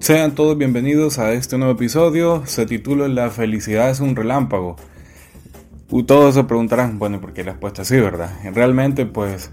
[0.00, 2.44] Sean todos bienvenidos a este nuevo episodio.
[2.46, 4.76] Se titula La felicidad es un relámpago.
[6.06, 8.30] Todos se preguntarán, bueno, ¿por qué la respuesta así, verdad?
[8.54, 9.50] Realmente, pues,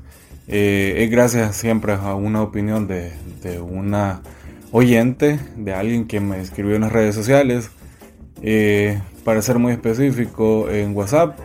[0.47, 3.12] eh, es gracias siempre a una opinión de,
[3.60, 4.22] una
[4.72, 7.72] oyente, de alguien que me escribió en las redes sociales,
[8.41, 11.37] eh, para ser muy específico, en WhatsApp.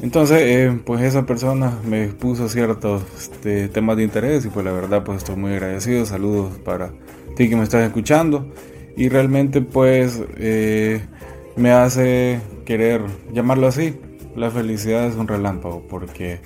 [0.00, 4.70] Entonces, eh, pues esa persona me puso ciertos este, temas de interés y pues la
[4.70, 6.06] verdad, pues estoy muy agradecido.
[6.06, 6.92] Saludos para
[7.38, 8.52] ti que me estás escuchando.
[8.96, 10.20] Y realmente, pues,
[11.56, 13.02] me hace querer
[13.32, 13.94] llamarlo así.
[14.36, 16.40] La felicidad es un relámpago porque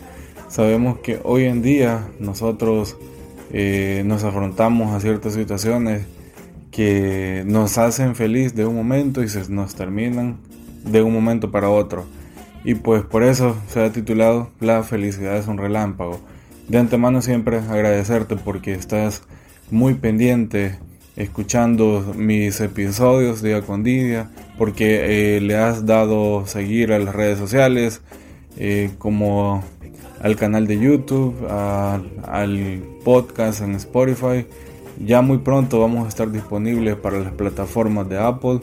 [0.52, 2.98] Sabemos que hoy en día nosotros
[3.54, 6.04] eh, nos afrontamos a ciertas situaciones
[6.70, 10.36] que nos hacen feliz de un momento y se nos terminan
[10.84, 12.04] de un momento para otro.
[12.64, 16.20] Y pues por eso se ha titulado La felicidad es un relámpago.
[16.68, 19.22] De antemano siempre agradecerte porque estás
[19.72, 20.78] muy pendiente
[21.16, 27.38] escuchando mis episodios día con día, porque eh, le has dado seguir a las redes
[27.38, 28.02] sociales,
[28.58, 29.64] eh, como
[30.20, 34.46] al canal de YouTube, al podcast en Spotify.
[35.04, 38.60] Ya muy pronto vamos a estar disponibles para las plataformas de Apple,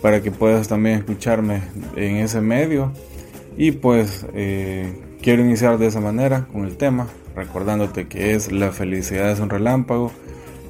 [0.00, 1.62] para que puedas también escucharme
[1.96, 2.92] en ese medio.
[3.56, 7.08] Y pues eh, quiero iniciar de esa manera con el tema,
[7.38, 10.12] recordándote que es la felicidad es un relámpago.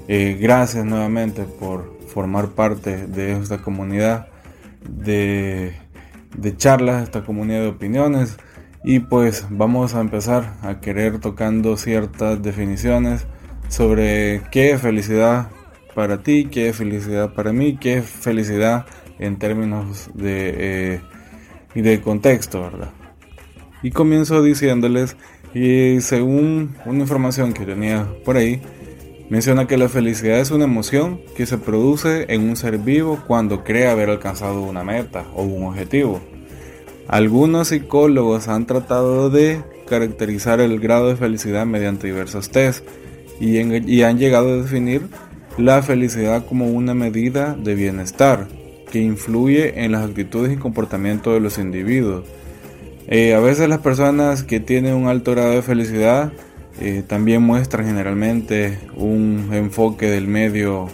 [0.06, 4.28] Eh, gracias nuevamente por formar parte de esta comunidad
[4.88, 5.72] de,
[6.36, 8.36] de charlas, esta comunidad de opiniones.
[8.84, 13.26] Y pues vamos a empezar a querer tocando ciertas definiciones
[13.68, 15.48] sobre qué es felicidad
[15.94, 18.86] para ti, qué es felicidad para mí, qué es felicidad
[19.18, 21.00] en términos de,
[21.74, 22.90] eh, de contexto, ¿verdad?
[23.82, 25.16] Y comienzo diciéndoles,
[25.54, 28.60] y según una información que tenía por ahí,
[29.30, 33.64] menciona que la felicidad es una emoción que se produce en un ser vivo cuando
[33.64, 36.20] cree haber alcanzado una meta o un objetivo.
[37.08, 42.84] Algunos psicólogos han tratado de caracterizar el grado de felicidad mediante diversos tests
[43.40, 43.58] y,
[44.02, 45.02] han llegado a definir
[45.56, 48.48] la felicidad como una medida de bienestar
[48.90, 52.24] que influye en las actitudes y comportamientos de los individuos.
[53.10, 56.30] Eh, a veces las personas que tienen un alto grado de felicidad
[56.78, 60.88] eh, también muestran generalmente un enfoque del medio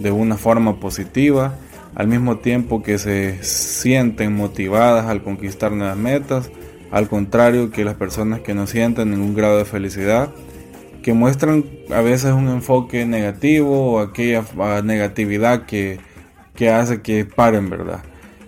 [0.00, 1.58] de una forma positiva
[1.94, 6.50] al mismo tiempo que se sienten motivadas al conquistar nuevas metas,
[6.90, 10.30] al contrario que las personas que no sienten ningún grado de felicidad,
[11.02, 14.42] que muestran a veces un enfoque negativo o aquella
[14.82, 16.00] negatividad que,
[16.70, 18.00] hace que paren, ¿verdad?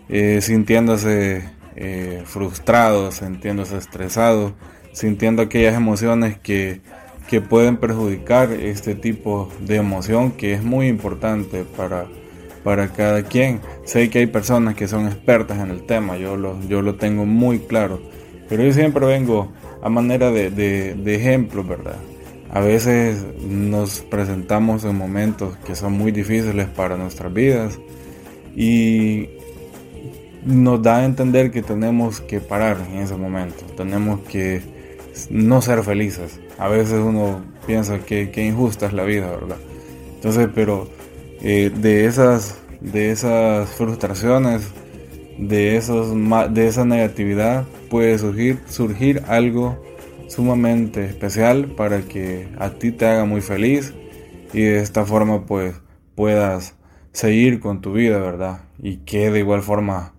[0.09, 4.53] Eh, sintiéndose eh, frustrados, sintiéndose estresados,
[4.93, 6.81] sintiendo aquellas emociones que,
[7.29, 12.07] que pueden perjudicar este tipo de emoción que es muy importante para
[12.63, 13.61] para cada quien.
[13.85, 17.27] Sé que hay personas que son expertas en el tema, yo lo, yo lo tengo
[17.27, 18.01] muy claro,
[18.49, 21.97] pero yo siempre vengo a manera de, de, ejemplo, ¿verdad?
[22.53, 27.79] A veces nos presentamos en momentos que son muy difíciles para nuestras vidas
[28.57, 29.29] y
[30.45, 34.63] nos da a entender que tenemos que parar en ese momento, tenemos que
[35.31, 36.41] no ser felices.
[36.59, 39.59] A veces uno piensa que, que injusta es la vida, ¿verdad?
[40.15, 40.89] Entonces, pero
[41.43, 44.69] eh, de, esas, de esas frustraciones,
[45.39, 46.15] de, esos,
[46.53, 49.83] de esa negatividad, puede surgir, surgir algo
[50.29, 53.95] sumamente especial para que a ti te haga muy feliz
[54.53, 55.75] y de esta forma pues
[56.15, 56.77] puedas
[57.13, 58.61] seguir con tu vida, ¿verdad?
[58.79, 60.13] Y que de igual forma,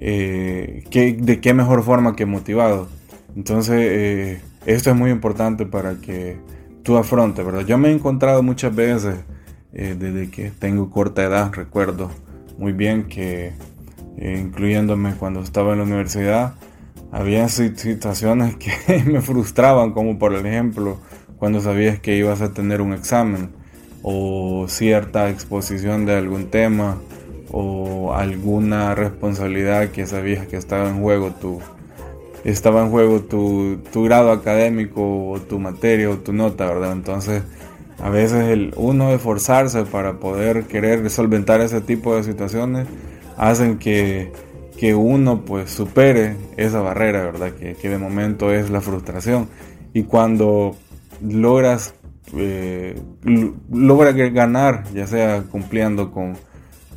[0.00, 2.88] eh, que, de qué mejor forma que motivado.
[3.36, 6.38] Entonces, eh, esto es muy importante para que
[6.82, 7.64] tú afrontes, ¿verdad?
[7.66, 9.16] Yo me he encontrado muchas veces
[9.72, 11.52] eh, desde que tengo corta edad.
[11.52, 12.10] Recuerdo
[12.58, 13.52] muy bien que,
[14.16, 16.54] eh, incluyéndome cuando estaba en la universidad,
[17.12, 18.72] había situaciones que
[19.06, 20.98] me frustraban, como por ejemplo
[21.38, 23.50] cuando sabías que ibas a tener un examen
[24.02, 26.98] o cierta exposición de algún tema
[27.52, 31.60] o alguna responsabilidad que sabías que estaba en juego tu
[32.44, 36.92] estaba en juego tu, tu grado académico o tu materia o tu nota, ¿verdad?
[36.92, 37.42] Entonces
[38.02, 42.86] a veces el uno esforzarse para poder querer solventar ese tipo de situaciones
[43.36, 44.32] hacen que,
[44.96, 47.52] uno pues supere esa barrera, ¿verdad?
[47.52, 49.48] Que, de momento es la frustración.
[49.92, 50.74] Y cuando
[51.20, 51.92] logras,
[52.34, 52.98] eh,
[54.32, 56.38] ganar, ya sea cumpliendo con,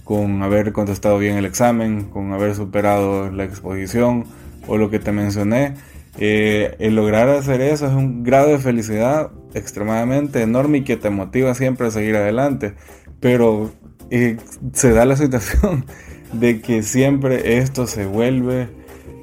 [0.04, 4.26] con haber contestado bien el examen, con haber superado la exposición
[4.68, 5.76] o lo que te mencioné,
[6.20, 11.10] eh, el lograr hacer eso es un grado de felicidad extremadamente enorme y que te
[11.10, 12.74] motiva siempre a seguir adelante.
[13.20, 13.72] Pero
[14.10, 14.38] eh,
[14.74, 15.86] se da la situación
[16.34, 18.68] de que siempre esto se vuelve,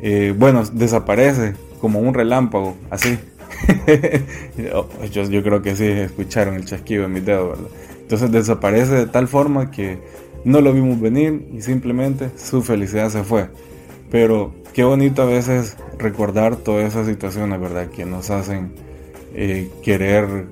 [0.03, 3.19] eh, bueno, desaparece como un relámpago, así.
[5.13, 7.69] yo, yo, creo que sí escucharon el chasquido en mi dedo, ¿verdad?
[8.01, 9.99] Entonces desaparece de tal forma que
[10.45, 13.49] no lo vimos venir y simplemente su felicidad se fue.
[14.11, 17.89] Pero qué bonito a veces recordar todas esas situaciones, ¿verdad?
[17.89, 18.73] Que nos hacen
[19.35, 20.47] eh, querer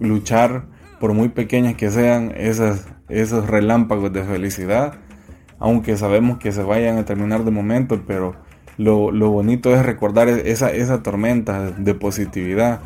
[0.00, 0.64] luchar,
[1.00, 4.94] por muy pequeñas que sean, esas, esos relámpagos de felicidad,
[5.58, 8.36] aunque sabemos que se vayan a terminar de momento, pero
[8.78, 12.80] lo, bonito es recordar esa, esa tormenta de positividad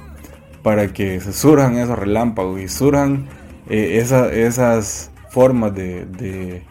[0.62, 3.26] para que se surjan esos relámpagos y surjan
[3.69, 6.62] eh, esas formas de,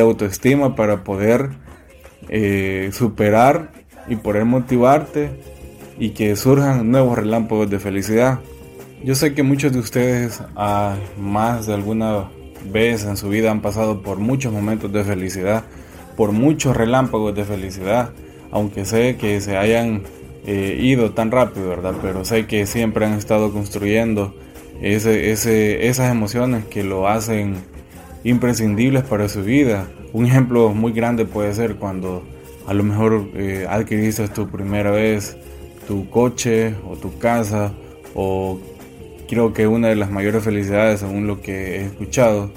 [0.00, 1.50] autoestima para poder
[2.28, 3.70] eh, superar
[4.08, 5.30] y poder motivarte
[5.96, 8.40] y que surjan nuevos relámpagos de felicidad.
[9.04, 12.28] Yo sé que muchos de ustedes a más de alguna
[12.72, 15.62] vez en su vida han pasado por muchos momentos de felicidad,
[16.16, 18.10] por muchos relámpagos de felicidad,
[18.50, 20.02] aunque sé que se hayan
[20.46, 21.94] eh, ido tan rápido, ¿verdad?
[22.02, 24.34] Pero sé que siempre han estado construyendo
[24.82, 27.54] esas emociones que lo hacen
[28.24, 29.86] imprescindibles para su vida.
[30.12, 32.22] Un ejemplo muy grande puede ser cuando
[32.66, 35.36] a lo mejor eh, adquiriste tu primera vez
[35.86, 37.72] tu coche o tu casa
[38.14, 38.60] o
[39.28, 42.50] creo que una de las mayores felicidades según lo que he escuchado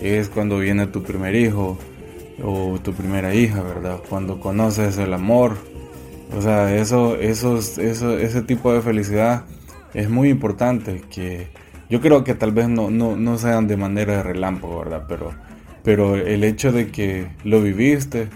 [0.00, 1.78] es cuando viene tu primer hijo
[2.42, 4.00] o tu primera hija, ¿verdad?
[4.08, 5.56] Cuando conoces el amor.
[6.36, 9.44] O sea, eso, eso, eso, ese tipo de felicidad
[9.92, 11.48] es muy importante que
[11.90, 15.04] yo creo que tal vez no, no, sean de manera de relámpago, ¿verdad?
[15.08, 15.32] Pero,
[15.82, 18.28] pero el hecho de que lo viviste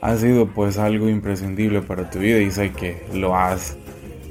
[0.00, 3.76] ha sido pues algo imprescindible para tu vida y sé que lo has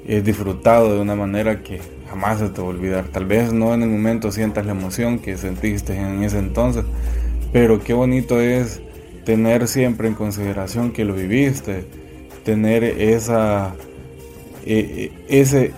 [0.07, 1.79] eh, disfrutado de una manera que
[2.09, 3.06] jamás se te va a olvidar.
[3.06, 6.85] Tal vez no en el momento sientas la emoción que sentiste en ese entonces,
[7.53, 8.81] pero qué bonito es
[9.25, 11.85] tener siempre en consideración que lo viviste,
[12.44, 13.75] tener esa,
[14.65, 15.73] eh, eh, ese,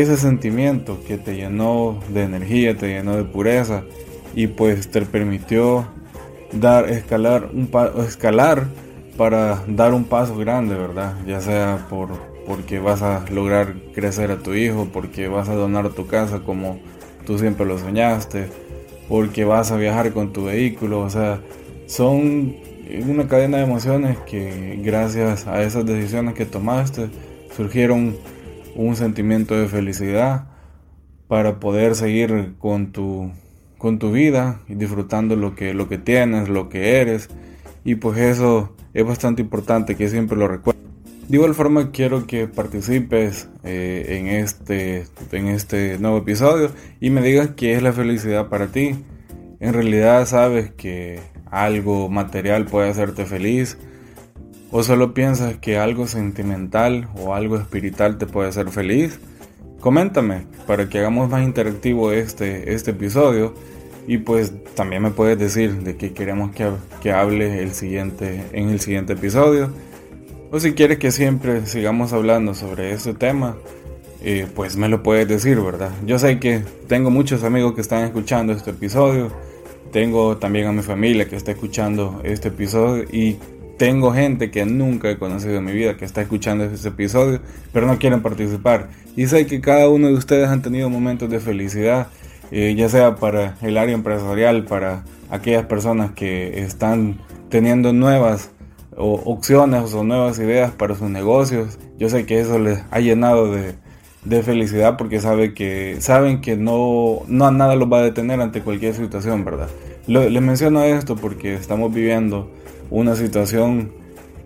[0.00, 3.82] ese sentimiento que te llenó de energía, te llenó de pureza
[4.34, 5.86] y pues te permitió
[6.52, 7.70] dar, escalar, un
[8.06, 8.66] escalar
[9.16, 11.14] para dar un paso grande, ¿verdad?
[11.26, 12.10] Ya sea por,
[12.46, 16.78] porque vas a lograr crecer a tu hijo, porque vas a donar tu casa como
[17.24, 18.48] tú siempre lo soñaste,
[19.08, 21.40] porque vas a viajar con tu vehículo, o sea,
[21.86, 22.54] son
[23.08, 27.08] una cadena de emociones que gracias a esas decisiones que tomaste
[27.56, 28.14] surgieron
[28.76, 30.46] un sentimiento de felicidad
[31.28, 33.32] para poder seguir con tu,
[33.78, 37.28] con tu vida y disfrutando lo que, lo que tienes, lo que eres.
[37.84, 40.82] Y pues eso es bastante importante que siempre lo recuerdes.
[41.28, 46.70] De igual forma quiero que participes eh, en, este, en este nuevo episodio
[47.00, 48.94] y me digas qué es la felicidad para ti.
[49.58, 51.18] En realidad sabes que
[51.50, 53.76] algo material puede hacerte feliz
[54.70, 59.20] ¿O solo piensas que algo sentimental o algo espiritual te puede hacer feliz?
[59.80, 63.54] Coméntame para que hagamos más interactivo este, este episodio
[64.08, 66.68] y pues también me puedes decir de qué queremos que,
[67.00, 69.70] que hable el siguiente, en el siguiente episodio.
[70.50, 73.56] O si quieres que siempre sigamos hablando sobre este tema,
[74.22, 75.90] eh, pues me lo puedes decir, ¿verdad?
[76.04, 79.30] Yo sé que tengo muchos amigos que están escuchando este episodio.
[79.92, 83.38] Tengo también a mi familia que está escuchando este episodio y
[83.76, 87.40] tengo gente que nunca he conocido en mi vida que está escuchando este episodio,
[87.72, 88.88] pero no quieren participar.
[89.16, 92.08] Y sé que cada uno de ustedes han tenido momentos de felicidad,
[92.50, 97.18] eh, ya sea para el área empresarial, para aquellas personas que están
[97.48, 98.50] teniendo nuevas
[98.96, 101.78] opciones o nuevas ideas para sus negocios.
[101.98, 103.74] Yo sé que eso les ha llenado de,
[104.42, 108.94] felicidad porque sabe que, saben que no, no nada los va a detener ante cualquier
[108.94, 109.68] situación, ¿verdad?
[110.06, 112.48] Les menciono esto porque estamos viviendo
[112.90, 113.90] una situación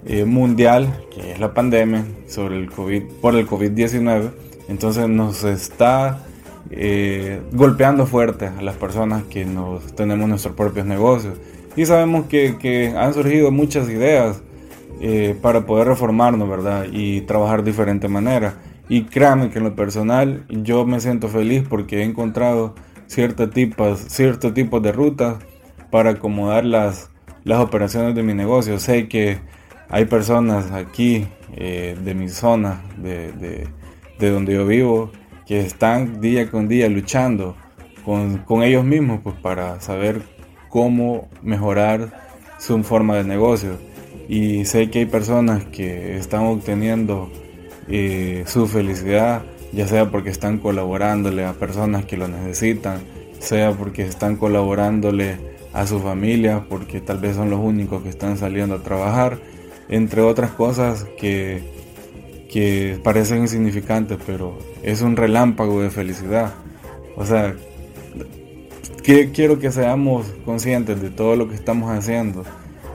[0.07, 4.31] eh, mundial, que es la pandemia, sobre el COVID, por el COVID-19.
[4.69, 6.25] Entonces nos está
[6.71, 11.35] eh, golpeando fuerte a las personas que nos tenemos nuestros propios negocios.
[11.77, 14.43] Y sabemos que, han surgido muchas ideas
[15.01, 16.87] eh, para poder reformarnos, ¿verdad?
[16.91, 18.55] Y trabajar de diferente manera.
[18.89, 22.75] Y créanme que en lo personal yo me siento feliz porque he encontrado
[23.07, 25.37] ciertos tipos, ciertos tipos de rutas
[25.91, 27.11] para acomodar las,
[27.45, 28.79] las operaciones de mi negocio.
[28.79, 29.41] Sé que
[29.89, 33.69] hay personas aquí eh, de mi zona, de,
[34.19, 35.11] donde yo vivo,
[35.47, 37.57] que están día con día luchando
[38.05, 40.23] con, ellos mismos pues, para saber
[40.69, 42.13] cómo mejorar
[42.59, 43.79] su forma de negocio.
[44.29, 47.31] Y sé que hay personas que están obteniendo
[47.89, 49.43] eh, su felicidad
[49.73, 53.01] ya sea porque están colaborándole a personas que lo necesitan,
[53.39, 55.37] sea porque están colaborándole
[55.73, 59.39] a su familia, porque tal vez son los únicos que están saliendo a trabajar,
[59.89, 61.63] entre otras cosas que,
[62.51, 66.55] que parecen insignificantes, pero es un relámpago de felicidad.
[67.17, 67.55] O sea,
[69.03, 72.45] que, quiero que seamos conscientes de todo lo que estamos haciendo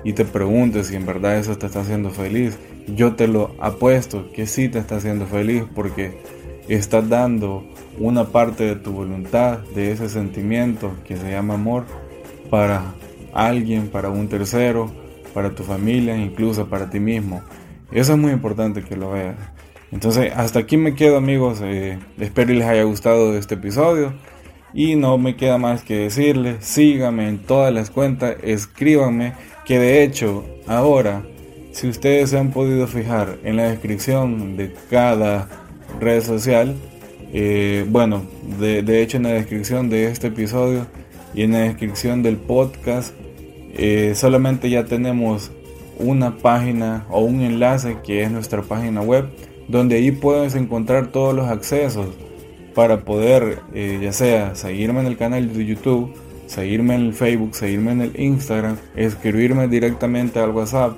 [0.04, 2.58] y te preguntes si en verdad eso te está haciendo feliz.
[2.88, 6.20] Yo te lo apuesto que sí te está haciendo feliz porque
[6.68, 7.64] estás dando
[8.00, 11.86] una parte de tu voluntad, de ese sentimiento que se llama amor,
[12.56, 12.94] para
[13.34, 14.90] alguien, para un tercero,
[15.34, 17.42] para tu familia, incluso para ti mismo.
[17.92, 19.36] Eso es muy importante que lo veas.
[19.92, 21.60] Entonces, hasta aquí me quedo amigos.
[21.62, 24.14] Eh, espero les haya gustado este episodio.
[24.74, 29.34] Y no me queda más que decirles, síganme en todas las cuentas, escríbanme,
[29.66, 31.24] que de hecho ahora,
[31.74, 35.50] si ustedes se han podido fijar en la descripción de cada
[36.00, 36.74] red social,
[37.34, 38.24] eh, bueno,
[38.60, 40.88] de, hecho en la descripción de este episodio
[41.36, 43.14] y en la descripción del podcast,
[43.74, 45.52] eh, solamente ya tenemos
[46.00, 49.26] una página o un enlace que es nuestra página web,
[49.68, 52.08] donde ahí puedes encontrar todos los accesos
[52.74, 56.14] para poder eh, ya sea seguirme en el canal de YouTube,
[56.48, 60.98] seguirme en el Facebook, seguirme en el Instagram, escribirme directamente al WhatsApp.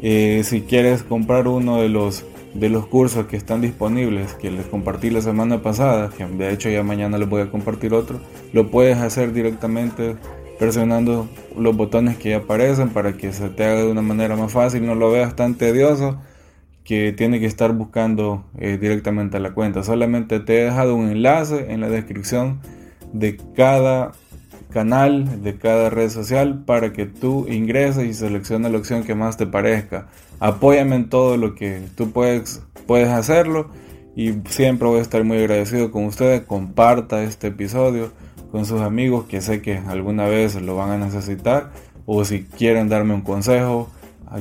[0.00, 5.10] si quieres comprar uno de los de los cursos que están disponibles, que les compartí
[5.10, 8.20] la semana pasada, que de hecho ya mañana les voy a compartir otro,
[8.52, 10.16] lo puedes hacer directamente
[10.58, 14.52] presionando los botones que ya aparecen para que se te haga de una manera más
[14.52, 16.18] fácil, no lo veas tan tedioso
[16.84, 19.82] que tiene que estar buscando eh, directamente a la cuenta.
[19.82, 22.60] Solamente te he dejado un enlace en la descripción
[23.12, 24.12] de cada
[24.70, 29.36] canal, de cada red social para que tú ingreses y selecciones la opción que más
[29.36, 30.06] te parezca
[30.40, 33.68] apóyame en todo lo que tú puedes, puedes hacerlo
[34.16, 36.40] y siempre voy a estar muy agradecido con ustedes.
[36.42, 38.10] Comparta este episodio
[38.50, 41.70] con sus amigos que sé que alguna vez lo van a necesitar
[42.06, 43.88] o si quieren darme un consejo,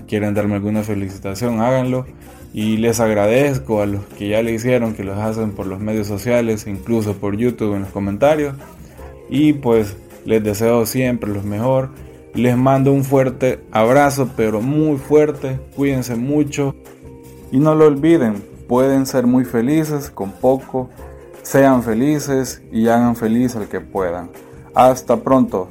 [0.08, 2.08] quieren darme alguna felicitación, háganlo.
[2.52, 6.08] Y les agradezco a los que ya le hicieron, que los hacen por los medios
[6.08, 8.56] sociales, incluso por YouTube en los comentarios.
[9.30, 9.96] Y pues
[10.30, 11.90] les deseo siempre lo mejor
[12.34, 15.60] les mando un fuerte abrazo, pero muy fuerte.
[15.76, 16.76] Cuídense mucho.
[17.52, 20.90] Y no lo olviden, pueden ser muy felices con poco.
[21.42, 24.30] Sean felices y hagan feliz al que puedan.
[24.76, 25.70] Hasta pronto.